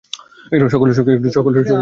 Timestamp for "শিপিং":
0.95-1.15